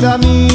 [0.00, 0.47] caminho.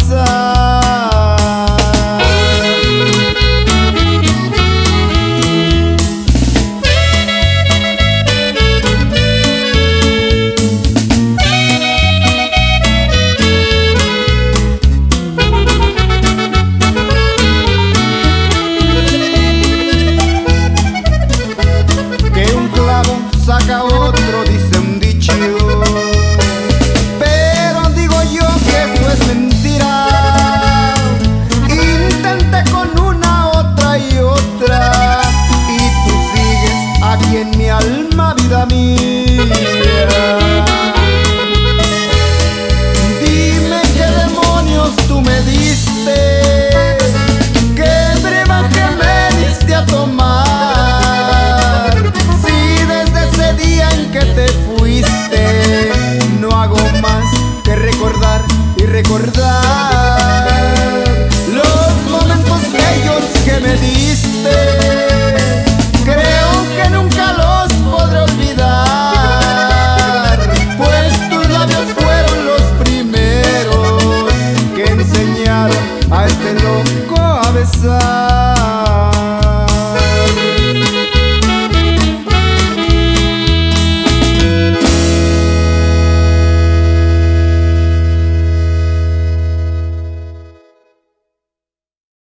[0.00, 0.53] sun.
[58.94, 59.73] recordar.